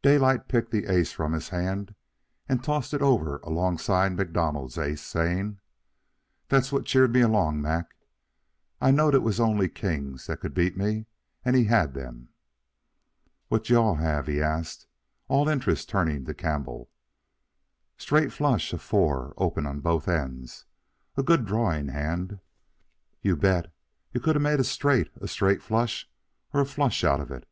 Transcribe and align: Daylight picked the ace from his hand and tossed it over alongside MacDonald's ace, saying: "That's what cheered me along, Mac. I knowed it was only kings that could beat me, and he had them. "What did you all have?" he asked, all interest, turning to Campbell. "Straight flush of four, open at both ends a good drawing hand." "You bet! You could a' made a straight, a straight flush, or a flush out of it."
Daylight 0.00 0.48
picked 0.48 0.70
the 0.70 0.86
ace 0.90 1.12
from 1.12 1.34
his 1.34 1.50
hand 1.50 1.94
and 2.48 2.64
tossed 2.64 2.94
it 2.94 3.02
over 3.02 3.40
alongside 3.40 4.16
MacDonald's 4.16 4.78
ace, 4.78 5.02
saying: 5.02 5.60
"That's 6.48 6.72
what 6.72 6.86
cheered 6.86 7.12
me 7.12 7.20
along, 7.20 7.60
Mac. 7.60 7.94
I 8.80 8.90
knowed 8.90 9.14
it 9.14 9.18
was 9.22 9.38
only 9.38 9.68
kings 9.68 10.28
that 10.28 10.40
could 10.40 10.54
beat 10.54 10.78
me, 10.78 11.04
and 11.44 11.54
he 11.54 11.64
had 11.64 11.92
them. 11.92 12.30
"What 13.48 13.64
did 13.64 13.68
you 13.68 13.76
all 13.76 13.94
have?" 13.96 14.28
he 14.28 14.40
asked, 14.40 14.86
all 15.28 15.46
interest, 15.46 15.90
turning 15.90 16.24
to 16.24 16.32
Campbell. 16.32 16.88
"Straight 17.98 18.32
flush 18.32 18.72
of 18.72 18.80
four, 18.80 19.34
open 19.36 19.66
at 19.66 19.82
both 19.82 20.08
ends 20.08 20.64
a 21.18 21.22
good 21.22 21.44
drawing 21.44 21.88
hand." 21.88 22.38
"You 23.20 23.36
bet! 23.36 23.66
You 24.14 24.22
could 24.22 24.36
a' 24.36 24.40
made 24.40 24.58
a 24.58 24.64
straight, 24.64 25.10
a 25.20 25.28
straight 25.28 25.60
flush, 25.62 26.08
or 26.54 26.62
a 26.62 26.64
flush 26.64 27.04
out 27.04 27.20
of 27.20 27.30
it." 27.30 27.46